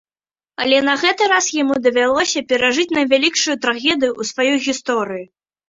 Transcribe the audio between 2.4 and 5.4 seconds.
перажыць найвялікшую трагедыю ў сваёй гісторыі.